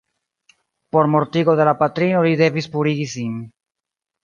Por 0.93 1.05
mortigo 1.13 1.53
de 1.59 1.67
la 1.69 1.75
patrino 1.83 2.25
li 2.29 2.33
devis 2.41 2.71
purigi 2.79 3.09
sin. 3.15 3.39